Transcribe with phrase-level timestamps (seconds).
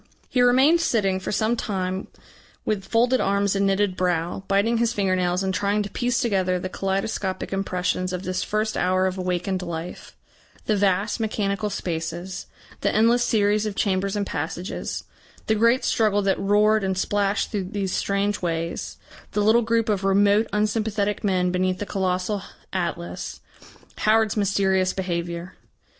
[0.29, 2.07] He remained sitting for some time
[2.65, 6.57] with folded arms and knitted brow, biting his finger nails and trying to piece together
[6.57, 10.17] the kaleidoscopic impressions of this first hour of awakened life;
[10.65, 12.47] the vast mechanical spaces,
[12.79, 15.03] the endless series of chambers and passages,
[15.45, 18.97] the great struggle that roared and splashed through these strange ways,
[19.33, 22.41] the little group of remote unsympathetic men beneath the colossal
[22.73, 23.39] Atlas,
[23.99, 25.53] Howard's mysterious behaviour.